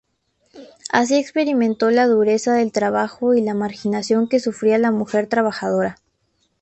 Así 0.91 1.15
experimentó 1.19 1.91
la 1.91 2.07
dureza 2.07 2.55
del 2.55 2.71
trabajo 2.71 3.35
y 3.35 3.41
la 3.43 3.53
marginación 3.53 4.27
que 4.27 4.39
sufría 4.39 4.79
la 4.79 4.89
mujer 4.89 5.27
trabajadora. 5.27 5.97